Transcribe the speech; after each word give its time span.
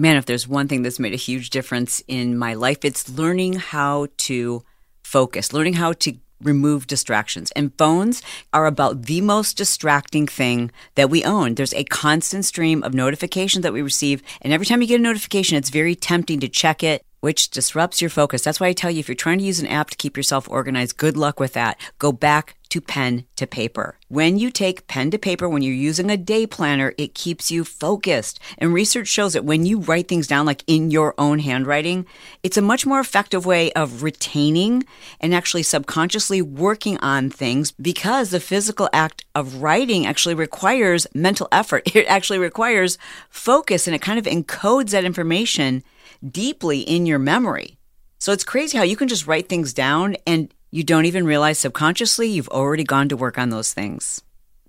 Man, 0.00 0.14
if 0.14 0.26
there's 0.26 0.46
one 0.46 0.68
thing 0.68 0.82
that's 0.82 1.00
made 1.00 1.12
a 1.12 1.16
huge 1.16 1.50
difference 1.50 2.04
in 2.06 2.38
my 2.38 2.54
life, 2.54 2.84
it's 2.84 3.08
learning 3.08 3.54
how 3.54 4.06
to 4.18 4.62
focus, 5.02 5.52
learning 5.52 5.72
how 5.72 5.92
to 5.94 6.14
remove 6.40 6.86
distractions. 6.86 7.50
And 7.56 7.76
phones 7.76 8.22
are 8.52 8.66
about 8.66 9.06
the 9.06 9.20
most 9.20 9.56
distracting 9.56 10.28
thing 10.28 10.70
that 10.94 11.10
we 11.10 11.24
own. 11.24 11.56
There's 11.56 11.74
a 11.74 11.82
constant 11.82 12.44
stream 12.44 12.84
of 12.84 12.94
notifications 12.94 13.64
that 13.64 13.72
we 13.72 13.82
receive. 13.82 14.22
And 14.40 14.52
every 14.52 14.66
time 14.66 14.80
you 14.80 14.86
get 14.86 15.00
a 15.00 15.02
notification, 15.02 15.58
it's 15.58 15.68
very 15.68 15.96
tempting 15.96 16.38
to 16.40 16.48
check 16.48 16.84
it 16.84 17.02
which 17.20 17.50
disrupts 17.50 18.00
your 18.00 18.10
focus. 18.10 18.42
That's 18.42 18.60
why 18.60 18.68
I 18.68 18.72
tell 18.72 18.90
you 18.90 19.00
if 19.00 19.08
you're 19.08 19.14
trying 19.14 19.38
to 19.38 19.44
use 19.44 19.60
an 19.60 19.66
app 19.66 19.90
to 19.90 19.96
keep 19.96 20.16
yourself 20.16 20.48
organized, 20.48 20.96
good 20.96 21.16
luck 21.16 21.40
with 21.40 21.52
that. 21.54 21.78
Go 21.98 22.12
back 22.12 22.56
to 22.70 22.80
pen 22.80 23.24
to 23.36 23.46
paper. 23.46 23.98
When 24.08 24.38
you 24.38 24.50
take 24.50 24.86
pen 24.86 25.10
to 25.10 25.18
paper, 25.18 25.48
when 25.48 25.62
you're 25.62 25.74
using 25.74 26.10
a 26.10 26.16
day 26.16 26.46
planner, 26.46 26.92
it 26.98 27.14
keeps 27.14 27.50
you 27.50 27.64
focused. 27.64 28.38
And 28.58 28.74
research 28.74 29.08
shows 29.08 29.32
that 29.32 29.44
when 29.44 29.64
you 29.64 29.80
write 29.80 30.08
things 30.08 30.26
down, 30.26 30.46
like 30.46 30.64
in 30.66 30.90
your 30.90 31.14
own 31.18 31.38
handwriting, 31.38 32.06
it's 32.42 32.56
a 32.56 32.62
much 32.62 32.84
more 32.84 33.00
effective 33.00 33.46
way 33.46 33.72
of 33.72 34.02
retaining 34.02 34.84
and 35.20 35.34
actually 35.34 35.62
subconsciously 35.62 36.42
working 36.42 36.98
on 36.98 37.30
things 37.30 37.72
because 37.72 38.30
the 38.30 38.40
physical 38.40 38.88
act 38.92 39.24
of 39.34 39.62
writing 39.62 40.06
actually 40.06 40.34
requires 40.34 41.06
mental 41.14 41.48
effort. 41.52 41.88
It 41.98 42.06
actually 42.06 42.38
requires 42.38 42.96
focus 43.28 43.88
and 43.88 43.96
it 43.96 44.02
kind 44.02 44.20
of 44.20 44.24
encodes 44.26 44.90
that 44.90 45.04
information 45.04 45.82
deeply 46.26 46.80
in 46.80 47.06
your 47.06 47.18
memory. 47.18 47.78
So 48.18 48.32
it's 48.32 48.44
crazy 48.44 48.76
how 48.76 48.84
you 48.84 48.96
can 48.96 49.08
just 49.08 49.26
write 49.26 49.48
things 49.48 49.72
down 49.72 50.16
and 50.26 50.52
you 50.70 50.82
don't 50.82 51.06
even 51.06 51.24
realize 51.24 51.58
subconsciously 51.58 52.28
you've 52.28 52.48
already 52.48 52.84
gone 52.84 53.08
to 53.08 53.16
work 53.16 53.38
on 53.38 53.50
those 53.50 53.72
things. 53.72 54.22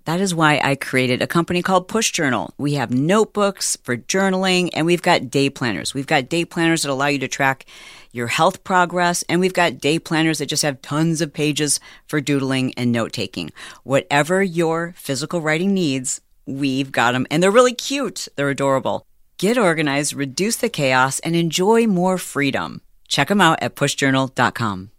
That 0.06 0.22
is 0.22 0.34
why 0.34 0.60
I 0.64 0.76
created 0.76 1.22
a 1.22 1.28
company 1.28 1.62
called 1.62 1.88
Push 1.88 2.12
Journal. 2.12 2.54
We 2.58 2.74
have 2.76 2.92
notebooks 2.92 3.78
for 3.84 3.98
journaling 3.98 4.70
and 4.74 4.86
we've 4.86 5.02
got 5.02 5.30
day 5.30 5.50
planners. 5.50 5.94
We've 5.94 6.08
got 6.08 6.30
day 6.30 6.46
planners 6.46 6.84
that 6.84 6.92
allow 6.92 7.08
you 7.08 7.20
to 7.20 7.28
track 7.28 7.66
your 8.12 8.28
health 8.28 8.64
progress 8.64 9.24
and 9.30 9.40
we've 9.40 9.54
got 9.54 9.78
day 9.80 10.00
planners 10.00 10.40
that 10.40 10.48
just 10.48 10.64
have 10.64 10.82
tons 10.82 11.22
of 11.22 11.34
pages 11.34 11.80
for 12.08 12.22
doodling 12.22 12.74
and 12.76 12.92
note 12.92 13.14
taking. 13.14 13.52
Whatever 13.84 14.42
your 14.42 14.94
physical 14.98 15.42
writing 15.42 15.74
needs, 15.74 16.22
we've 16.46 16.92
got 16.92 17.12
them 17.12 17.28
and 17.30 17.44
they're 17.44 17.52
really 17.52 17.74
cute. 17.74 18.28
They're 18.36 18.50
adorable. 18.50 19.06
Get 19.40 19.58
organized, 19.58 20.16
reduce 20.16 20.58
the 20.58 20.68
chaos, 20.68 21.20
and 21.20 21.34
enjoy 21.34 21.88
more 21.88 22.18
freedom. 22.18 22.82
Check 23.08 23.30
them 23.30 23.40
out 23.40 23.60
at 23.62 23.74
pushjournal.com. 23.74 24.92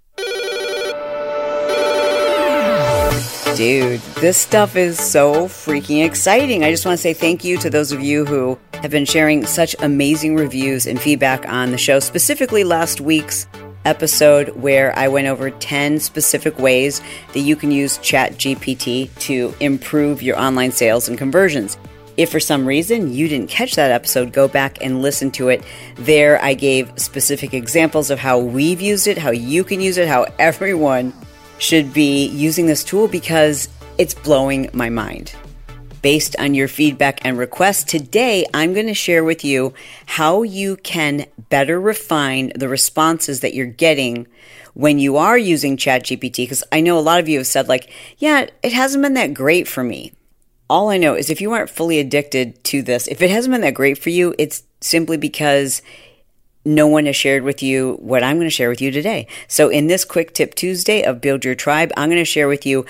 Dude, 3.55 4.00
this 4.22 4.38
stuff 4.38 4.77
is 4.77 4.98
so 4.98 5.44
freaking 5.44 6.06
exciting. 6.06 6.64
I 6.64 6.70
just 6.70 6.86
want 6.86 6.97
to 6.97 7.02
say 7.02 7.12
thank 7.12 7.44
you 7.44 7.58
to 7.58 7.69
those 7.69 7.92
of 7.92 8.00
you 8.00 8.24
who 8.24 8.58
have 8.77 8.91
been 8.91 9.05
sharing 9.05 9.44
such 9.44 9.77
amazing 9.80 10.36
reviews 10.36 10.86
and 10.86 10.98
feedback 10.98 11.47
on 11.47 11.70
the 11.70 11.77
show, 11.77 12.00
specifically 12.00 12.64
last 12.64 13.02
week's 13.02 13.47
episode 13.84 14.48
where 14.56 14.98
I 14.98 15.08
went 15.08 15.27
over 15.27 15.50
10 15.50 16.00
specific 16.00 16.58
ways 16.58 17.02
that 17.34 17.41
you 17.41 17.56
can 17.56 17.70
use 17.72 17.98
ChatGPT 17.98 19.14
to 19.19 19.54
improve 19.60 20.22
your 20.22 20.38
online 20.38 20.72
sales 20.72 21.10
and 21.10 21.19
conversions. 21.19 21.76
If 22.16 22.31
for 22.31 22.41
some 22.41 22.66
reason 22.66 23.12
you 23.12 23.28
didn't 23.28 23.48
catch 23.48 23.76
that 23.76 23.91
episode, 23.91 24.32
go 24.32 24.48
back 24.48 24.78
and 24.81 25.03
listen 25.03 25.31
to 25.32 25.48
it. 25.48 25.65
There, 25.97 26.43
I 26.43 26.54
gave 26.54 26.93
specific 26.97 27.54
examples 27.54 28.10
of 28.10 28.19
how 28.19 28.38
we've 28.38 28.81
used 28.81 29.06
it, 29.06 29.19
how 29.19 29.31
you 29.31 29.65
can 29.65 29.81
use 29.81 29.97
it, 29.97 30.09
how 30.09 30.26
everyone 30.38 31.15
should 31.59 31.93
be 31.93 32.26
using 32.26 32.66
this 32.66 32.82
tool 32.82 33.06
because 33.06 33.69
it's 33.99 34.15
blowing 34.15 34.70
my 34.72 34.88
mind. 34.88 35.34
Based 36.03 36.34
on 36.38 36.54
your 36.54 36.69
feedback 36.69 37.25
and 37.25 37.37
requests, 37.37 37.84
today 37.84 38.47
I'm 38.54 38.72
going 38.72 38.87
to 38.87 38.94
share 38.94 39.22
with 39.22 39.44
you 39.44 39.75
how 40.06 40.43
you 40.43 40.76
can 40.76 41.26
better 41.50 41.78
refine 41.78 42.53
the 42.54 42.69
responses 42.69 43.41
that 43.41 43.53
you're 43.53 43.66
getting 43.66 44.26
when 44.72 44.99
you 44.99 45.19
are 45.19 45.37
using 45.37 45.76
ChatGPT. 45.76 46.37
Because 46.37 46.65
I 46.72 46.81
know 46.81 46.99
a 46.99 47.00
lot 47.00 47.20
of 47.20 47.28
you 47.28 47.37
have 47.37 47.47
said, 47.47 47.69
like, 47.69 47.93
yeah, 48.16 48.47
it 48.62 48.72
hasn't 48.72 49.03
been 49.03 49.15
that 49.15 49.34
great 49.34 49.69
for 49.69 49.84
me 49.84 50.12
all 50.70 50.88
I 50.88 50.98
know 50.98 51.14
is 51.14 51.28
if 51.28 51.41
you 51.41 51.53
aren't 51.53 51.69
fully 51.69 51.98
addicted 51.98 52.62
to 52.64 52.81
this, 52.81 53.08
if 53.08 53.20
it 53.20 53.28
hasn't 53.28 53.53
been 53.53 53.60
that 53.62 53.75
great 53.75 53.98
for 53.98 54.10
you, 54.10 54.34
it's 54.38 54.62
simply 54.81 55.16
because 55.16 55.82
no 56.64 56.86
one 56.86 57.06
has 57.06 57.16
shared 57.16 57.42
with 57.42 57.60
you 57.60 57.97
what 58.00 58.22
I'm 58.22 58.36
going 58.36 58.47
to 58.47 58.54
share 58.54 58.69
with 58.69 58.81
you 58.81 58.92
today. 58.92 59.26
So, 59.48 59.69
in 59.69 59.88
this 59.88 60.04
quick 60.04 60.32
tip 60.32 60.54
Tuesday 60.54 61.03
of 61.03 61.20
Build 61.20 61.44
Your 61.44 61.56
Tribe, 61.56 61.91
I'm 61.97 62.08
going 62.08 62.20
to 62.20 62.25
share 62.25 62.47
with 62.48 62.64
you 62.64 62.86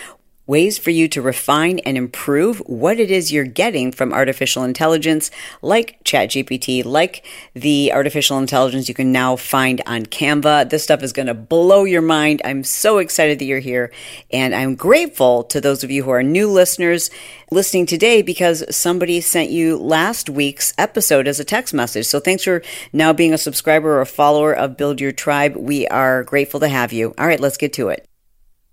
ways 0.50 0.76
for 0.78 0.90
you 0.90 1.06
to 1.06 1.22
refine 1.22 1.78
and 1.80 1.96
improve 1.96 2.58
what 2.66 2.98
it 2.98 3.08
is 3.08 3.30
you're 3.30 3.44
getting 3.44 3.92
from 3.92 4.12
artificial 4.12 4.64
intelligence, 4.64 5.30
like 5.62 6.02
ChatGPT, 6.02 6.84
like 6.84 7.24
the 7.54 7.92
artificial 7.94 8.36
intelligence 8.36 8.88
you 8.88 8.94
can 8.94 9.12
now 9.12 9.36
find 9.36 9.80
on 9.86 10.04
Canva. 10.06 10.68
This 10.68 10.82
stuff 10.82 11.04
is 11.04 11.12
going 11.12 11.28
to 11.28 11.34
blow 11.34 11.84
your 11.84 12.02
mind. 12.02 12.42
I'm 12.44 12.64
so 12.64 12.98
excited 12.98 13.38
that 13.38 13.44
you're 13.44 13.60
here. 13.60 13.92
And 14.32 14.52
I'm 14.52 14.74
grateful 14.74 15.44
to 15.44 15.60
those 15.60 15.84
of 15.84 15.92
you 15.92 16.02
who 16.02 16.10
are 16.10 16.24
new 16.24 16.50
listeners 16.50 17.10
listening 17.52 17.86
today 17.86 18.20
because 18.20 18.64
somebody 18.74 19.20
sent 19.20 19.50
you 19.50 19.76
last 19.76 20.28
week's 20.28 20.74
episode 20.76 21.28
as 21.28 21.38
a 21.38 21.44
text 21.44 21.72
message. 21.72 22.06
So 22.06 22.18
thanks 22.18 22.42
for 22.42 22.60
now 22.92 23.12
being 23.12 23.32
a 23.32 23.38
subscriber 23.38 23.92
or 23.92 24.00
a 24.00 24.06
follower 24.06 24.52
of 24.52 24.76
Build 24.76 25.00
Your 25.00 25.12
Tribe. 25.12 25.54
We 25.54 25.86
are 25.86 26.24
grateful 26.24 26.58
to 26.58 26.68
have 26.68 26.92
you. 26.92 27.14
All 27.18 27.26
right, 27.28 27.38
let's 27.38 27.56
get 27.56 27.72
to 27.74 27.90
it. 27.90 28.09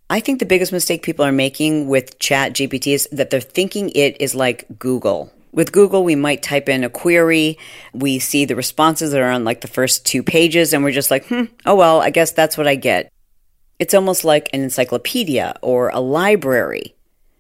I 0.10 0.22
think 0.22 0.40
the 0.40 0.46
biggest 0.46 0.72
mistake 0.72 1.04
people 1.04 1.26
are 1.26 1.34
making 1.34 1.90
with 1.90 2.18
Chat 2.18 2.54
GPT 2.54 2.94
is 2.94 3.10
that 3.12 3.30
they're 3.30 3.42
thinking 3.42 3.90
it 3.90 4.22
is 4.22 4.34
like 4.34 4.66
Google. 4.80 5.34
With 5.52 5.74
Google, 5.74 6.04
we 6.04 6.16
might 6.16 6.44
type 6.44 6.70
in 6.70 6.84
a 6.84 6.90
query. 6.90 7.58
We 7.94 8.20
see 8.20 8.46
the 8.46 8.56
responses 8.56 9.12
that 9.12 9.22
are 9.22 9.32
on 9.32 9.44
like 9.44 9.62
the 9.62 9.68
first 9.68 10.06
two 10.06 10.24
pages, 10.24 10.72
and 10.72 10.84
we're 10.84 10.92
just 10.92 11.12
like, 11.12 11.28
hmm, 11.28 11.46
oh 11.66 11.76
well, 11.76 12.02
I 12.02 12.10
guess 12.10 12.32
that's 12.32 12.58
what 12.58 12.68
I 12.68 12.76
get. 12.76 13.12
It's 13.80 13.94
almost 13.94 14.24
like 14.24 14.50
an 14.54 14.62
encyclopedia 14.62 15.58
or 15.62 15.90
a 15.90 16.00
library, 16.00 16.96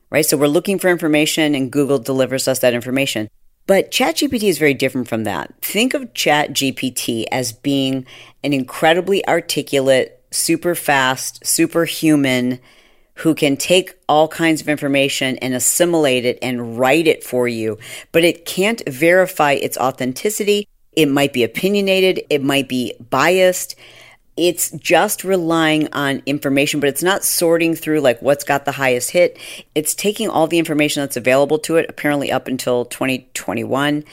right? 0.09 0.25
So 0.25 0.35
we're 0.35 0.47
looking 0.47 0.77
for 0.77 0.89
information, 0.89 1.55
and 1.55 1.71
Google 1.71 1.99
delivers 1.99 2.47
us 2.47 2.59
that 2.59 2.73
information. 2.73 3.29
But 3.65 3.91
ChatGPT 3.91 4.43
is 4.43 4.57
very 4.57 4.73
different 4.73 5.07
from 5.07 5.25
that. 5.25 5.53
Think 5.61 5.93
of 5.93 6.13
ChatGPT 6.13 7.25
as 7.31 7.51
being 7.51 8.05
an 8.43 8.53
incredibly 8.53 9.25
articulate, 9.27 10.16
super 10.31 10.75
fast, 10.75 11.45
superhuman 11.45 12.59
who 13.17 13.33
can 13.33 13.57
take 13.57 13.95
all 14.07 14.27
kinds 14.27 14.61
of 14.61 14.69
information 14.69 15.37
and 15.37 15.53
assimilate 15.53 16.23
it 16.23 16.37
and 16.41 16.77
write 16.77 17.07
it 17.07 17.23
for 17.23 17.47
you, 17.47 17.77
but 18.11 18.23
it 18.23 18.45
can't 18.45 18.81
verify 18.87 19.53
its 19.53 19.77
authenticity. 19.77 20.67
It 20.93 21.07
might 21.07 21.33
be 21.33 21.43
opinionated, 21.43 22.21
it 22.29 22.43
might 22.43 22.69
be 22.69 22.93
biased. 23.09 23.75
It's 24.35 24.69
just 24.71 25.23
relying 25.23 25.91
on 25.93 26.21
information, 26.27 26.79
but 26.79 26.89
it's 26.89 27.01
not 27.01 27.23
sorting 27.23 27.73
through 27.73 28.01
like 28.01 28.21
what's 28.21 28.43
got 28.43 28.65
the 28.65 28.73
highest 28.73 29.09
hit. 29.09 29.39
It's 29.73 29.95
taking 29.95 30.29
all 30.29 30.45
the 30.45 30.59
information 30.59 31.01
that's 31.01 31.17
available 31.17 31.57
to 31.59 31.77
it, 31.77 31.87
apparently 31.89 32.31
up 32.31 32.47
until 32.47 32.85
2021, 32.85 34.03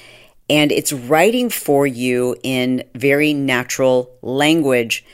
and 0.48 0.72
it's 0.72 0.94
writing 0.94 1.50
for 1.50 1.86
you 1.86 2.36
in 2.42 2.84
very 2.94 3.34
natural 3.34 4.10
language 4.22 5.04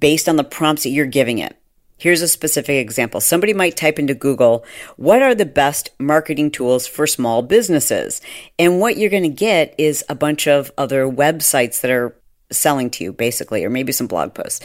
based 0.00 0.28
on 0.28 0.36
the 0.36 0.44
prompts 0.44 0.82
that 0.82 0.90
you're 0.90 1.06
giving 1.06 1.38
it. 1.38 1.56
Here's 1.98 2.22
a 2.22 2.28
specific 2.28 2.76
example. 2.76 3.20
Somebody 3.20 3.52
might 3.52 3.76
type 3.76 3.98
into 3.98 4.14
Google, 4.14 4.64
what 4.96 5.20
are 5.20 5.34
the 5.34 5.44
best 5.44 5.90
marketing 5.98 6.52
tools 6.52 6.86
for 6.86 7.08
small 7.08 7.42
businesses? 7.42 8.20
And 8.56 8.80
what 8.80 8.96
you're 8.96 9.10
going 9.10 9.24
to 9.24 9.28
get 9.28 9.74
is 9.78 10.04
a 10.08 10.14
bunch 10.14 10.46
of 10.46 10.70
other 10.78 11.06
websites 11.06 11.80
that 11.80 11.90
are 11.90 12.14
selling 12.52 12.88
to 12.90 13.04
you, 13.04 13.12
basically, 13.12 13.64
or 13.64 13.70
maybe 13.70 13.90
some 13.90 14.06
blog 14.06 14.32
posts. 14.32 14.64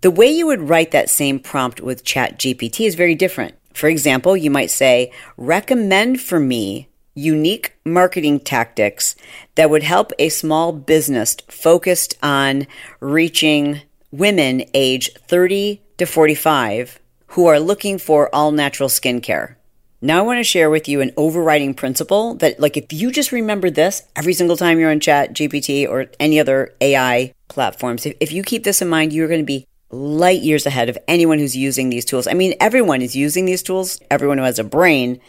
The 0.00 0.10
way 0.10 0.28
you 0.30 0.46
would 0.46 0.68
write 0.68 0.92
that 0.92 1.10
same 1.10 1.38
prompt 1.38 1.80
with 1.80 2.04
ChatGPT 2.04 2.86
is 2.86 2.94
very 2.94 3.14
different. 3.14 3.54
For 3.74 3.88
example, 3.88 4.36
you 4.36 4.50
might 4.50 4.70
say, 4.70 5.12
recommend 5.36 6.20
for 6.20 6.40
me 6.40 6.88
unique 7.14 7.74
marketing 7.84 8.40
tactics 8.40 9.14
that 9.54 9.68
would 9.68 9.82
help 9.82 10.12
a 10.18 10.30
small 10.30 10.72
business 10.72 11.36
focused 11.48 12.16
on 12.22 12.66
reaching 13.00 13.82
women 14.12 14.62
age 14.74 15.10
30 15.26 15.80
to 15.98 16.06
45 16.06 17.00
who 17.28 17.46
are 17.46 17.58
looking 17.58 17.98
for 17.98 18.32
all 18.34 18.52
natural 18.52 18.88
skincare. 18.88 19.56
Now 20.02 20.18
I 20.18 20.22
want 20.22 20.38
to 20.38 20.44
share 20.44 20.68
with 20.68 20.88
you 20.88 21.00
an 21.00 21.12
overriding 21.16 21.74
principle 21.74 22.34
that 22.34 22.60
like 22.60 22.76
if 22.76 22.92
you 22.92 23.10
just 23.10 23.32
remember 23.32 23.70
this 23.70 24.02
every 24.14 24.34
single 24.34 24.56
time 24.56 24.78
you're 24.78 24.90
on 24.90 25.00
chat 25.00 25.32
GPT 25.32 25.88
or 25.88 26.06
any 26.20 26.38
other 26.38 26.74
AI 26.80 27.32
platforms, 27.48 28.04
if, 28.04 28.14
if 28.20 28.32
you 28.32 28.42
keep 28.42 28.64
this 28.64 28.82
in 28.82 28.88
mind, 28.88 29.12
you're 29.12 29.28
going 29.28 29.40
to 29.40 29.46
be 29.46 29.66
light 29.90 30.42
years 30.42 30.66
ahead 30.66 30.88
of 30.88 30.98
anyone 31.06 31.38
who's 31.38 31.56
using 31.56 31.88
these 31.88 32.04
tools. 32.04 32.26
I 32.26 32.34
mean, 32.34 32.54
everyone 32.60 33.00
is 33.00 33.14
using 33.14 33.44
these 33.44 33.62
tools, 33.62 34.00
everyone 34.10 34.38
who 34.38 34.44
has 34.44 34.58
a 34.58 34.64
brain, 34.64 35.20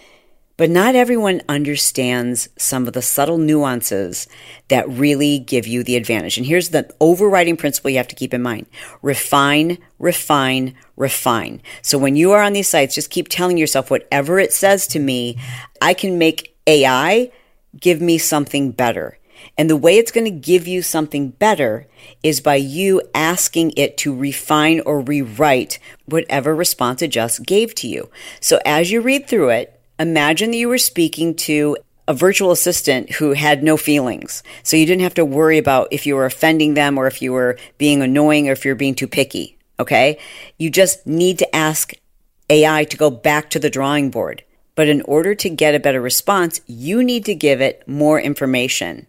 but 0.57 0.69
not 0.69 0.95
everyone 0.95 1.41
understands 1.49 2.49
some 2.57 2.87
of 2.87 2.93
the 2.93 3.01
subtle 3.01 3.37
nuances 3.37 4.27
that 4.67 4.87
really 4.87 5.39
give 5.39 5.65
you 5.65 5.83
the 5.83 5.95
advantage. 5.95 6.37
And 6.37 6.45
here's 6.45 6.69
the 6.69 6.93
overriding 6.99 7.57
principle 7.57 7.89
you 7.89 7.97
have 7.97 8.07
to 8.09 8.15
keep 8.15 8.33
in 8.33 8.41
mind 8.41 8.67
refine, 9.01 9.77
refine, 9.97 10.75
refine. 10.95 11.61
So 11.81 11.97
when 11.97 12.15
you 12.15 12.31
are 12.31 12.41
on 12.41 12.53
these 12.53 12.69
sites, 12.69 12.95
just 12.95 13.09
keep 13.09 13.29
telling 13.29 13.57
yourself 13.57 13.89
whatever 13.89 14.39
it 14.39 14.53
says 14.53 14.87
to 14.87 14.99
me, 14.99 15.37
I 15.81 15.93
can 15.93 16.17
make 16.17 16.55
AI 16.67 17.31
give 17.79 18.01
me 18.01 18.17
something 18.17 18.71
better. 18.71 19.17
And 19.57 19.69
the 19.69 19.77
way 19.77 19.97
it's 19.97 20.11
going 20.11 20.25
to 20.25 20.31
give 20.31 20.67
you 20.67 20.81
something 20.81 21.29
better 21.31 21.87
is 22.21 22.39
by 22.39 22.55
you 22.55 23.01
asking 23.13 23.73
it 23.75 23.97
to 23.97 24.15
refine 24.15 24.79
or 24.81 25.01
rewrite 25.01 25.79
whatever 26.05 26.55
response 26.55 27.01
it 27.01 27.09
just 27.09 27.45
gave 27.45 27.75
to 27.75 27.87
you. 27.87 28.09
So 28.39 28.59
as 28.65 28.91
you 28.91 29.01
read 29.01 29.27
through 29.27 29.49
it, 29.49 29.72
imagine 29.99 30.51
that 30.51 30.57
you 30.57 30.69
were 30.69 30.77
speaking 30.77 31.35
to 31.35 31.77
a 32.07 32.13
virtual 32.13 32.51
assistant 32.51 33.11
who 33.13 33.33
had 33.33 33.63
no 33.63 33.77
feelings. 33.77 34.43
So 34.63 34.75
you 34.75 34.85
didn't 34.85 35.03
have 35.03 35.13
to 35.15 35.25
worry 35.25 35.57
about 35.57 35.87
if 35.91 36.05
you 36.05 36.15
were 36.15 36.25
offending 36.25 36.73
them 36.73 36.97
or 36.97 37.07
if 37.07 37.21
you 37.21 37.31
were 37.31 37.57
being 37.77 38.01
annoying 38.01 38.49
or 38.49 38.51
if 38.51 38.65
you're 38.65 38.75
being 38.75 38.95
too 38.95 39.07
picky. 39.07 39.57
Okay. 39.79 40.17
You 40.57 40.69
just 40.69 41.07
need 41.07 41.39
to 41.39 41.55
ask 41.55 41.93
AI 42.49 42.83
to 42.85 42.97
go 42.97 43.09
back 43.09 43.49
to 43.51 43.59
the 43.59 43.69
drawing 43.69 44.11
board. 44.11 44.43
But 44.75 44.87
in 44.87 45.01
order 45.03 45.35
to 45.35 45.49
get 45.49 45.75
a 45.75 45.79
better 45.79 46.01
response, 46.01 46.61
you 46.65 47.03
need 47.03 47.25
to 47.25 47.35
give 47.35 47.61
it 47.61 47.87
more 47.87 48.19
information. 48.19 49.07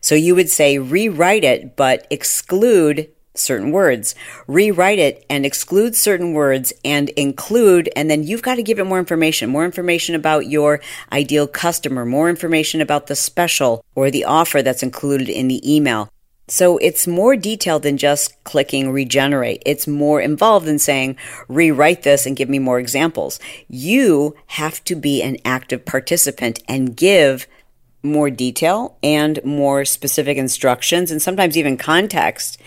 So 0.00 0.14
you 0.14 0.34
would 0.34 0.50
say 0.50 0.78
rewrite 0.78 1.44
it, 1.44 1.76
but 1.76 2.06
exclude 2.10 3.10
certain 3.38 3.72
words. 3.72 4.14
Rewrite 4.46 4.98
it 4.98 5.24
and 5.30 5.46
exclude 5.46 5.94
certain 5.94 6.32
words 6.32 6.72
and 6.84 7.08
include, 7.10 7.88
and 7.96 8.10
then 8.10 8.22
you've 8.22 8.42
got 8.42 8.56
to 8.56 8.62
give 8.62 8.78
it 8.78 8.84
more 8.84 8.98
information, 8.98 9.50
more 9.50 9.64
information 9.64 10.14
about 10.14 10.46
your 10.46 10.80
ideal 11.12 11.46
customer, 11.46 12.04
more 12.04 12.28
information 12.28 12.80
about 12.80 13.06
the 13.06 13.16
special 13.16 13.84
or 13.94 14.10
the 14.10 14.24
offer 14.24 14.62
that's 14.62 14.82
included 14.82 15.28
in 15.28 15.48
the 15.48 15.74
email. 15.74 16.10
So 16.50 16.78
it's 16.78 17.06
more 17.06 17.36
detailed 17.36 17.82
than 17.82 17.98
just 17.98 18.42
clicking 18.44 18.90
regenerate. 18.90 19.62
It's 19.66 19.86
more 19.86 20.20
involved 20.20 20.66
than 20.66 20.78
saying 20.78 21.16
rewrite 21.46 22.04
this 22.04 22.24
and 22.24 22.36
give 22.36 22.48
me 22.48 22.58
more 22.58 22.78
examples. 22.78 23.38
You 23.68 24.34
have 24.46 24.82
to 24.84 24.96
be 24.96 25.22
an 25.22 25.36
active 25.44 25.84
participant 25.84 26.62
and 26.66 26.96
give 26.96 27.46
more 28.02 28.30
detail 28.30 28.96
and 29.02 29.44
more 29.44 29.84
specific 29.84 30.38
instructions 30.38 31.10
and 31.10 31.20
sometimes 31.20 31.56
even 31.56 31.76
context 31.76 32.58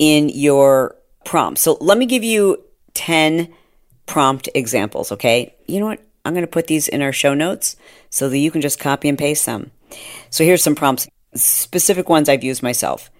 in 0.00 0.30
your 0.30 0.96
prompt. 1.24 1.60
So 1.60 1.76
let 1.80 1.98
me 1.98 2.06
give 2.06 2.24
you 2.24 2.64
10 2.94 3.52
prompt 4.06 4.48
examples, 4.54 5.12
okay? 5.12 5.54
You 5.68 5.78
know 5.78 5.86
what? 5.86 6.02
I'm 6.24 6.32
going 6.32 6.44
to 6.44 6.50
put 6.50 6.66
these 6.66 6.88
in 6.88 7.02
our 7.02 7.12
show 7.12 7.34
notes 7.34 7.76
so 8.08 8.28
that 8.28 8.38
you 8.38 8.50
can 8.50 8.60
just 8.62 8.80
copy 8.80 9.08
and 9.08 9.18
paste 9.18 9.46
them. 9.46 9.70
So 10.30 10.44
here's 10.44 10.62
some 10.62 10.74
prompts, 10.74 11.06
specific 11.34 12.08
ones 12.08 12.28
I've 12.28 12.42
used 12.42 12.62
myself. 12.62 13.10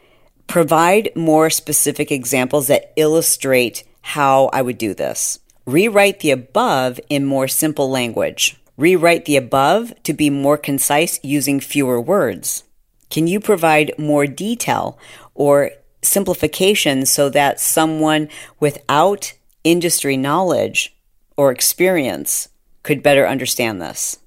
Provide 0.46 1.14
more 1.14 1.50
specific 1.50 2.10
examples 2.10 2.66
that 2.66 2.92
illustrate 2.96 3.84
how 4.00 4.46
I 4.52 4.62
would 4.62 4.78
do 4.78 4.94
this. 4.94 5.38
Rewrite 5.66 6.20
the 6.20 6.30
above 6.30 6.98
in 7.08 7.24
more 7.24 7.46
simple 7.46 7.90
language. 7.90 8.56
Rewrite 8.76 9.26
the 9.26 9.36
above 9.36 9.92
to 10.04 10.14
be 10.14 10.30
more 10.30 10.56
concise 10.56 11.20
using 11.22 11.60
fewer 11.60 12.00
words. 12.00 12.64
Can 13.10 13.26
you 13.26 13.38
provide 13.38 13.92
more 13.98 14.26
detail 14.26 14.98
or 15.34 15.70
simplification 16.02 17.06
so 17.06 17.28
that 17.28 17.60
someone 17.60 18.28
without 18.58 19.34
industry 19.64 20.16
knowledge 20.16 20.96
or 21.36 21.50
experience 21.50 22.48
could 22.82 23.02
better 23.02 23.26
understand 23.26 23.80
this? 23.80 24.18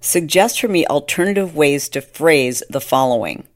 Suggest 0.00 0.60
for 0.60 0.68
me 0.68 0.86
alternative 0.86 1.56
ways 1.56 1.88
to 1.90 2.00
phrase 2.00 2.62
the 2.70 2.80
following 2.80 3.46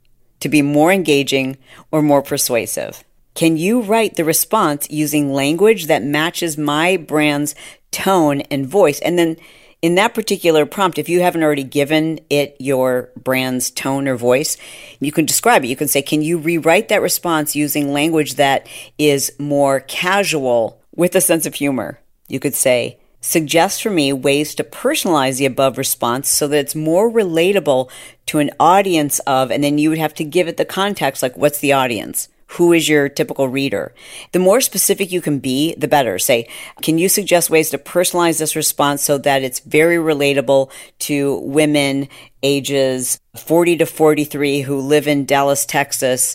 to 0.41 0.49
be 0.49 0.63
more 0.63 0.91
engaging 0.91 1.59
or 1.93 2.03
more 2.03 2.23
persuasive. 2.23 3.05
Can 3.35 3.57
you 3.57 3.81
write 3.81 4.17
the 4.17 4.25
response 4.25 4.91
using 4.91 5.33
language 5.33 5.87
that 5.87 6.03
matches 6.03 6.59
my 6.59 6.97
brand's 6.97 7.55
tone 7.91 8.41
and 8.43 8.67
voice? 8.67 8.99
And 9.01 9.19
then 9.19 9.37
in 9.83 9.95
that 9.95 10.15
particular 10.15 10.67
prompt, 10.67 10.99
if 10.99 11.09
you 11.09 11.21
haven't 11.21 11.43
already 11.43 11.65
given 11.65 12.21
it 12.29 12.57
your 12.59 13.11
brand's 13.17 13.71
tone 13.71 14.07
or 14.07 14.17
voice, 14.17 14.57
you 15.01 15.11
can 15.11 15.25
describe 15.25 15.65
it. 15.65 15.69
You 15.69 15.77
can 15.77 15.89
say, 15.89 16.03
Can 16.03 16.23
you 16.23 16.39
rewrite 16.39 16.89
that 16.89 17.03
response 17.03 17.57
using 17.57 17.93
language 17.93 18.35
that 18.35 18.67
is 18.99 19.33
more 19.39 19.81
casual 19.81 20.81
with 20.95 21.15
a 21.15 21.21
sense 21.21 21.47
of 21.47 21.55
humor? 21.55 22.01
You 22.29 22.41
could 22.41 22.55
say, 22.55 22.99
Suggest 23.23 23.83
for 23.83 23.91
me 23.91 24.13
ways 24.13 24.55
to 24.55 24.65
personalize 24.65 25.39
the 25.39 25.47
above 25.47 25.77
response 25.77 26.29
so 26.29 26.49
that 26.49 26.59
it's 26.59 26.75
more 26.75 27.11
relatable 27.11 27.91
to 28.27 28.39
an 28.39 28.51
audience 28.59 29.19
of, 29.21 29.51
and 29.51 29.63
then 29.63 29.77
you 29.77 29.91
would 29.91 29.99
have 29.99 30.15
to 30.15 30.25
give 30.25 30.49
it 30.49 30.57
the 30.57 30.65
context 30.65 31.23
like, 31.23 31.37
What's 31.37 31.59
the 31.59 31.73
audience? 31.73 32.29
Who 32.53 32.73
is 32.73 32.89
your 32.89 33.09
typical 33.09 33.49
reader. 33.49 33.95
The 34.33 34.41
more 34.41 34.61
specific 34.61 35.13
you 35.13 35.21
can 35.21 35.39
be, 35.39 35.75
the 35.77 35.87
better. 35.87 36.19
Say, 36.19 36.49
can 36.83 36.99
you 36.99 37.09
suggest 37.09 37.49
ways 37.49 37.71
to 37.71 37.79
personalize 37.79 38.39
this 38.41 38.57
response 38.57 39.03
so 39.03 39.19
that 39.19 39.43
it's 39.43 39.61
very 39.61 39.97
relatable 39.97 40.71
to 41.01 41.39
women 41.41 42.09
ages 42.43 43.21
40 43.37 43.77
to 43.79 43.87
43 43.87 44.63
who 44.63 44.81
live 44.81 45.07
in 45.07 45.27
Dallas, 45.27 45.65
Texas, 45.65 46.35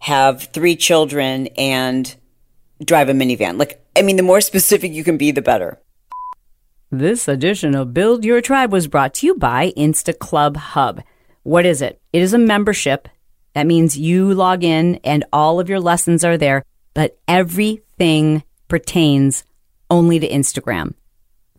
have 0.00 0.42
three 0.42 0.76
children, 0.76 1.46
and 1.56 2.14
drive 2.84 3.08
a 3.08 3.12
minivan? 3.12 3.58
Like, 3.58 3.82
I 3.96 4.02
mean, 4.02 4.16
the 4.16 4.22
more 4.22 4.42
specific 4.42 4.92
you 4.92 5.02
can 5.02 5.16
be, 5.16 5.30
the 5.30 5.40
better. 5.40 5.80
This 6.90 7.26
edition 7.26 7.74
of 7.74 7.94
Build 7.94 8.22
Your 8.24 8.42
Tribe 8.42 8.70
was 8.70 8.86
brought 8.86 9.14
to 9.14 9.26
you 9.26 9.34
by 9.36 9.72
Insta 9.78 10.16
Club 10.18 10.58
Hub. 10.58 11.02
What 11.42 11.64
is 11.64 11.80
it? 11.80 12.00
It 12.12 12.20
is 12.20 12.34
a 12.34 12.38
membership 12.38 13.08
that 13.54 13.66
means 13.66 13.98
you 13.98 14.34
log 14.34 14.64
in 14.64 14.96
and 15.04 15.24
all 15.32 15.60
of 15.60 15.68
your 15.68 15.80
lessons 15.80 16.24
are 16.24 16.36
there, 16.36 16.64
but 16.92 17.18
everything 17.26 18.42
pertains 18.68 19.44
only 19.90 20.18
to 20.18 20.28
Instagram. 20.28 20.94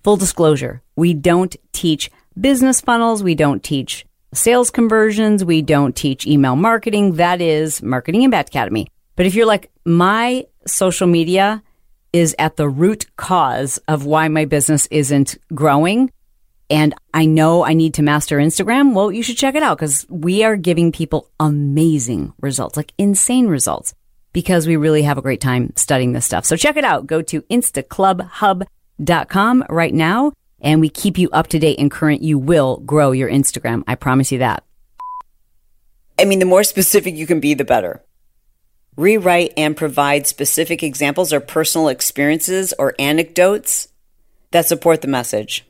Full 0.03 0.18
disclosure, 0.18 0.81
we 0.95 1.13
don't 1.13 1.56
teach 1.71 2.12
business 2.39 2.81
funnels, 2.81 3.24
we 3.24 3.36
don't 3.36 3.63
teach 3.63 4.06
sales 4.33 4.69
conversions, 4.69 5.44
we 5.44 5.62
don't 5.62 5.95
teach 5.95 6.27
email 6.27 6.56
marketing. 6.56 7.15
That 7.15 7.42
is 7.42 7.81
Marketing 7.81 8.24
Impact 8.24 8.50
Academy. 8.50 8.88
But 9.15 9.25
if 9.25 9.36
you're 9.36 9.46
like, 9.46 9.72
my 9.86 10.46
social 10.67 11.08
media 11.08 11.63
is 12.12 12.36
at 12.39 12.55
the 12.55 12.70
root 12.70 13.05
cause 13.15 13.77
of 13.88 14.05
why 14.05 14.27
my 14.27 14.46
business 14.46 14.88
isn't 14.91 15.38
growing, 15.53 16.12
and 16.69 16.93
I 17.13 17.25
know 17.25 17.63
I 17.63 17.74
need 17.74 17.93
to 17.95 18.03
master 18.03 18.38
Instagram, 18.38 18.93
well, 18.93 19.12
you 19.12 19.24
should 19.24 19.38
check 19.38 19.55
it 19.55 19.63
out 19.63 19.77
because 19.77 20.05
we 20.10 20.43
are 20.43 20.55
giving 20.55 20.91
people 20.91 21.29
amazing 21.39 22.34
results, 22.41 22.75
like 22.75 22.91
insane 22.98 23.48
results, 23.48 23.93
because 24.34 24.67
we 24.67 24.75
really 24.75 25.03
have 25.03 25.17
a 25.17 25.22
great 25.22 25.39
time 25.41 25.72
studying 25.75 26.13
this 26.13 26.25
stuff. 26.25 26.45
So 26.45 26.55
check 26.55 26.77
it 26.77 26.84
out. 26.84 27.05
Go 27.05 27.22
to 27.22 27.43
instaclubhub.com 27.43 29.65
right 29.69 29.93
now 29.93 30.34
and 30.60 30.81
we 30.81 30.89
keep 30.89 31.19
you 31.19 31.29
up 31.31 31.45
to 31.48 31.60
date 31.60 31.77
and 31.77 31.91
current. 31.91 32.24
You 32.24 32.39
will 32.39 32.77
grow 32.77 33.12
your 33.12 33.29
Instagram. 33.29 33.84
I 33.88 33.93
promise 33.95 34.31
you 34.31 34.39
that. 34.39 34.63
I 36.17 36.25
mean, 36.25 36.39
the 36.39 36.45
more 36.45 36.63
specific 36.63 37.13
you 37.15 37.27
can 37.27 37.39
be, 37.39 37.53
the 37.53 37.63
better. 37.65 38.03
Rewrite 38.95 39.53
and 39.57 39.77
provide 39.77 40.25
specific 40.25 40.81
examples 40.81 41.34
or 41.34 41.41
personal 41.41 41.89
experiences 41.89 42.74
or 42.79 42.95
anecdotes 42.98 43.89
that 44.51 44.65
support 44.65 45.01
the 45.01 45.07
message. 45.07 45.65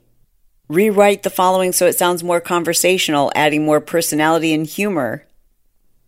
Rewrite 0.67 1.23
the 1.23 1.29
following 1.29 1.71
so 1.71 1.85
it 1.85 1.97
sounds 1.97 2.23
more 2.23 2.41
conversational, 2.41 3.31
adding 3.35 3.65
more 3.65 3.81
personality 3.81 4.53
and 4.53 4.65
humor. 4.65 5.25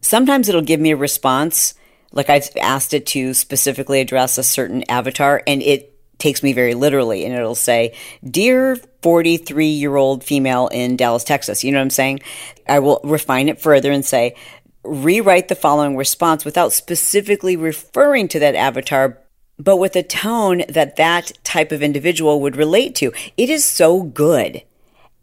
Sometimes 0.01 0.49
it'll 0.49 0.61
give 0.61 0.79
me 0.79 0.91
a 0.91 0.97
response, 0.97 1.73
like 2.11 2.29
I've 2.29 2.49
asked 2.59 2.93
it 2.93 3.05
to 3.07 3.33
specifically 3.33 4.01
address 4.01 4.37
a 4.37 4.43
certain 4.43 4.83
avatar, 4.89 5.43
and 5.45 5.61
it 5.61 5.93
takes 6.17 6.41
me 6.41 6.53
very 6.53 6.73
literally. 6.73 7.25
And 7.25 7.35
it'll 7.35 7.55
say, 7.55 7.95
Dear 8.27 8.77
43 9.03 9.67
year 9.67 9.95
old 9.95 10.23
female 10.23 10.67
in 10.67 10.97
Dallas, 10.97 11.23
Texas. 11.23 11.63
You 11.63 11.71
know 11.71 11.77
what 11.77 11.83
I'm 11.83 11.89
saying? 11.91 12.21
I 12.67 12.79
will 12.79 12.99
refine 13.03 13.49
it 13.49 13.61
further 13.61 13.91
and 13.91 14.05
say, 14.05 14.35
Rewrite 14.83 15.49
the 15.49 15.55
following 15.55 15.97
response 15.97 16.45
without 16.45 16.73
specifically 16.73 17.55
referring 17.55 18.27
to 18.29 18.39
that 18.39 18.55
avatar, 18.55 19.21
but 19.59 19.77
with 19.77 19.95
a 19.95 20.03
tone 20.03 20.63
that 20.69 20.95
that 20.97 21.31
type 21.43 21.71
of 21.71 21.81
individual 21.81 22.41
would 22.41 22.55
relate 22.55 22.93
to. 22.95 23.11
It 23.37 23.49
is 23.49 23.65
so 23.65 24.03
good 24.03 24.61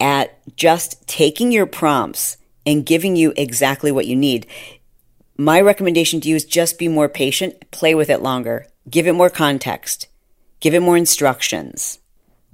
at 0.00 0.38
just 0.56 1.06
taking 1.06 1.52
your 1.52 1.66
prompts 1.66 2.36
and 2.66 2.84
giving 2.84 3.14
you 3.14 3.32
exactly 3.36 3.92
what 3.92 4.06
you 4.06 4.16
need. 4.16 4.46
My 5.36 5.60
recommendation 5.60 6.20
to 6.20 6.28
you 6.28 6.36
is 6.36 6.44
just 6.44 6.78
be 6.78 6.88
more 6.88 7.08
patient, 7.08 7.70
play 7.70 7.94
with 7.94 8.10
it 8.10 8.22
longer, 8.22 8.66
give 8.90 9.06
it 9.06 9.12
more 9.12 9.30
context, 9.30 10.08
give 10.60 10.74
it 10.74 10.80
more 10.80 10.96
instructions. 10.96 11.98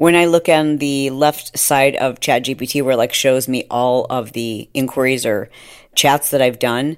when 0.01 0.17
I 0.17 0.25
look 0.25 0.49
on 0.49 0.79
the 0.79 1.11
left 1.11 1.59
side 1.59 1.95
of 1.97 2.21
ChatGPT, 2.21 2.83
where 2.83 2.95
it 2.95 2.97
like 2.97 3.13
shows 3.13 3.47
me 3.47 3.67
all 3.71 4.07
of 4.09 4.33
the 4.33 4.67
inquiries 4.73 5.27
or 5.27 5.51
chats 5.95 6.31
that 6.31 6.41
I've 6.41 6.59
done, 6.59 6.97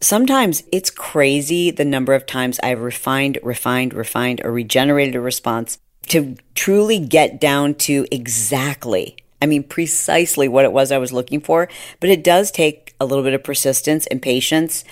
sometimes 0.00 0.62
it's 0.72 0.90
crazy 0.90 1.70
the 1.70 1.84
number 1.84 2.14
of 2.14 2.26
times 2.26 2.60
I've 2.62 2.80
refined, 2.80 3.38
refined, 3.42 3.94
refined, 3.94 4.40
or 4.44 4.52
regenerated 4.52 5.14
a 5.14 5.20
response 5.20 5.78
to 6.08 6.36
truly 6.54 6.98
get 6.98 7.40
down 7.40 7.74
to 7.74 8.06
exactly, 8.10 9.16
I 9.42 9.46
mean, 9.46 9.64
precisely 9.64 10.48
what 10.48 10.64
it 10.64 10.72
was 10.72 10.92
I 10.92 10.98
was 10.98 11.12
looking 11.12 11.40
for. 11.40 11.68
But 12.00 12.10
it 12.10 12.22
does 12.22 12.50
take 12.50 12.94
a 13.00 13.06
little 13.06 13.24
bit 13.24 13.34
of 13.34 13.44
persistence 13.44 14.06
and 14.06 14.22
patience, 14.22 14.84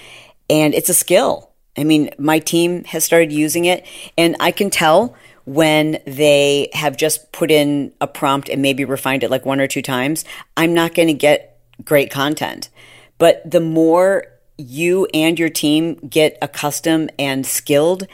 and 0.51 0.75
it's 0.75 0.89
a 0.89 0.95
skill. 0.95 1.51
I 1.77 1.85
mean, 1.85 2.11
my 2.19 2.39
team 2.39 2.85
has 2.85 3.05
started 3.05 3.33
using 3.33 3.65
it, 3.65 3.87
and 4.17 4.37
I 4.41 4.51
can 4.51 4.71
tell 4.71 5.15
when 5.45 5.99
they 6.07 6.71
have 6.73 6.97
just 6.97 7.31
put 7.33 7.51
in 7.51 7.93
a 8.01 8.07
prompt 8.07 8.49
and 8.49 8.63
maybe 8.63 8.85
refined 8.85 9.23
it 9.23 9.31
like 9.31 9.45
one 9.45 9.61
or 9.61 9.67
two 9.67 9.83
times, 9.83 10.25
I'm 10.57 10.73
not 10.73 10.95
going 10.95 11.09
to 11.09 11.15
get 11.15 11.61
great 11.85 12.11
content. 12.11 12.71
But 13.19 13.49
the 13.49 13.61
more 13.61 14.27
you 14.57 15.07
and 15.13 15.39
your 15.39 15.49
team 15.49 15.95
get 16.09 16.39
accustomed 16.41 17.13
and 17.19 17.47
skilled 17.47 18.07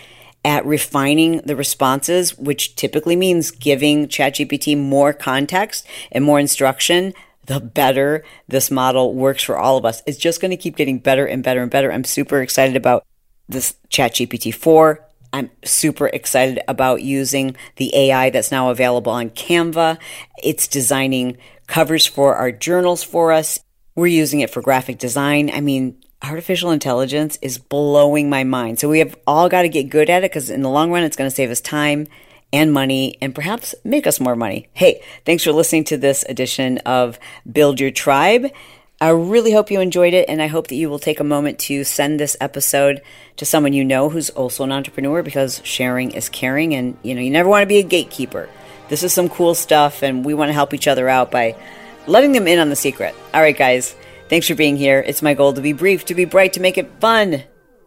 at 0.45 0.65
refining 0.65 1.39
the 1.45 1.57
responses, 1.57 2.39
which 2.39 2.75
typically 2.77 3.17
means 3.17 3.51
giving 3.51 4.09
ChatGPT 4.09 4.77
more 4.77 5.13
context 5.13 5.87
and 6.11 6.25
more 6.25 6.41
instruction, 6.41 7.13
the 7.47 7.61
better 7.61 8.25
this 8.49 8.71
model 8.71 9.15
works 9.15 9.43
for 9.43 9.59
all 9.59 9.77
of 9.77 9.85
us. 9.85 10.03
It's 10.07 10.19
just 10.19 10.41
going 10.41 10.51
to 10.51 10.57
keep 10.57 10.77
getting 10.77 10.99
better 10.99 11.27
and 11.27 11.43
better 11.43 11.63
and 11.63 11.71
better. 11.71 11.93
I'm 11.93 12.05
super 12.05 12.41
excited 12.41 12.77
about 12.77 13.05
this 13.49 13.77
ChatGPT 13.91 14.55
4. 14.55 15.07
I'm 15.33 15.51
super 15.65 16.09
excited 16.09 16.61
about 16.67 17.03
using 17.03 17.57
the 17.77 17.95
AI 17.95 18.31
that's 18.31 18.51
now 18.51 18.71
available 18.71 19.13
on 19.13 19.31
Canva. 19.31 19.99
It's 20.43 20.67
designing 20.67 21.37
covers 21.67 22.07
for 22.07 22.35
our 22.37 22.51
journals 22.51 23.03
for 23.03 23.31
us. 23.31 23.61
We're 23.95 24.09
using 24.09 24.41
it 24.41 24.51
for 24.51 24.63
graphic 24.63 24.99
design. 24.99 25.51
I 25.51 25.61
mean, 25.61 26.01
artificial 26.23 26.71
intelligence 26.71 27.39
is 27.43 27.59
blowing 27.59 28.29
my 28.29 28.45
mind. 28.45 28.79
So 28.79 28.89
we 28.89 28.99
have 28.99 29.17
all 29.27 29.49
got 29.49 29.63
to 29.63 29.69
get 29.69 29.85
good 29.85 30.11
at 30.11 30.23
it 30.23 30.31
because 30.31 30.51
in 30.51 30.63
the 30.63 30.69
long 30.69 30.91
run, 30.91 31.03
it's 31.03 31.17
going 31.17 31.31
to 31.31 31.35
save 31.35 31.51
us 31.51 31.61
time 31.61 32.07
and 32.53 32.73
money 32.73 33.17
and 33.21 33.35
perhaps 33.35 33.75
make 33.85 34.07
us 34.07 34.21
more 34.21 34.37
money. 34.37 34.69
Hey, 34.75 35.03
thanks 35.25 35.45
for 35.45 35.53
listening 35.53 35.85
to 35.85 35.97
this 35.97 36.25
edition 36.29 36.79
of 36.79 37.19
Build 37.51 37.81
Your 37.81 37.91
Tribe. 37.91 38.51
I 39.03 39.11
really 39.11 39.53
hope 39.53 39.71
you 39.71 39.81
enjoyed 39.81 40.13
it, 40.13 40.29
and 40.29 40.43
I 40.43 40.47
hope 40.47 40.67
that 40.67 40.75
you 40.75 40.91
will 40.91 40.99
take 40.99 41.21
a 41.21 41.25
moment 41.25 41.59
to 41.61 41.85
send 41.85 42.21
this 42.21 42.37
episode 42.39 43.01
to 43.39 43.47
someone 43.47 43.73
you 43.73 43.83
know 43.83 44.11
who's 44.11 44.29
also 44.29 44.63
an 44.63 44.73
entrepreneur 44.73 45.23
because 45.23 45.63
sharing 45.65 46.11
is 46.11 46.29
caring, 46.29 46.75
and 46.75 46.99
you 47.03 47.15
know, 47.15 47.23
you 47.23 47.31
never 47.31 47.49
want 47.49 47.63
to 47.63 47.67
be 47.67 47.79
a 47.79 47.83
gatekeeper. 47.83 48.51
This 48.91 49.03
is 49.03 49.15
some 49.15 49.31
cool 49.31 49.55
stuff, 49.55 50.03
and 50.03 50.23
we 50.23 50.35
want 50.35 50.51
to 50.51 50.53
help 50.53 50.75
each 50.75 50.87
other 50.87 51.09
out 51.09 51.31
by 51.31 51.57
letting 52.07 52.33
them 52.33 52.47
in 52.47 52.59
on 52.59 52.69
the 52.69 52.77
secret. 52.77 53.15
All 53.33 53.41
right, 53.41 53.57
guys. 53.57 53.97
Thanks 54.31 54.47
for 54.47 54.55
being 54.55 54.77
here. 54.77 55.03
It's 55.05 55.23
my 55.23 55.35
goal 55.35 55.53
to 55.55 55.61
be 55.61 55.73
brief, 55.73 56.05
to 56.05 56.15
be 56.15 56.25
bright, 56.25 56.53
to 56.53 56.61
make 56.61 56.79
it 56.79 56.89
fun, 57.01 57.43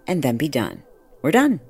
and 0.06 0.22
then 0.22 0.36
be 0.36 0.50
done. 0.50 0.84
We're 1.22 1.32
done. 1.32 1.62